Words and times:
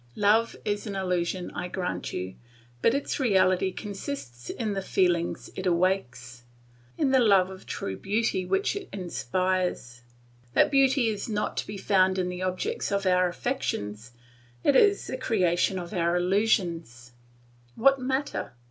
Love 0.15 0.55
is 0.65 0.87
an 0.87 0.95
illusion, 0.95 1.51
I 1.51 1.67
grant 1.67 2.11
you, 2.11 2.33
but 2.81 2.95
its 2.95 3.19
reality 3.19 3.71
consists 3.71 4.49
in 4.49 4.73
the 4.73 4.81
feelings 4.81 5.51
it 5.55 5.67
awakes, 5.67 6.43
in 6.97 7.11
the 7.11 7.19
love 7.19 7.51
of 7.51 7.67
true 7.67 7.95
beauty 7.95 8.43
which 8.43 8.75
it 8.75 8.89
inspires. 8.91 10.01
That 10.55 10.71
beauty 10.71 11.09
is 11.09 11.29
not 11.29 11.55
to 11.57 11.67
be 11.67 11.77
found 11.77 12.17
in 12.17 12.29
the 12.29 12.41
object 12.41 12.91
of 12.91 13.05
our 13.05 13.27
affections, 13.27 14.13
it 14.63 14.75
is 14.75 15.05
the 15.05 15.17
creation 15.17 15.77
of 15.77 15.93
our 15.93 16.15
illusions. 16.15 17.11
What 17.75 17.99
matter! 18.01 18.53